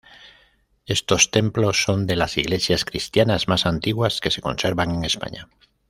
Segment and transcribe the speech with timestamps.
[0.87, 5.47] Estos templos son de las iglesias cristianas más antiguas que se conservan en España.